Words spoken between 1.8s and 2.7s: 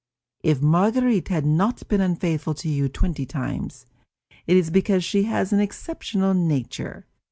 been unfaithful to